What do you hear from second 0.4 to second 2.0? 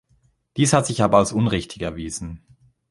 Dies hat sich aber als unrichtig